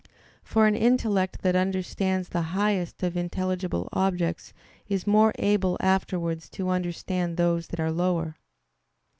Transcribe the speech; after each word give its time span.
For 0.41 0.65
an 0.65 0.73
intellect 0.75 1.43
that 1.43 1.55
understands 1.55 2.29
the 2.29 2.41
highest 2.57 3.03
of 3.03 3.15
intelligible 3.15 3.87
objects 3.93 4.51
is 4.89 5.05
more 5.05 5.31
able 5.37 5.77
afterwards 5.79 6.49
to 6.57 6.69
understand 6.69 7.37
those 7.37 7.67
that 7.67 7.79
are 7.79 7.91
lower. 7.91 8.35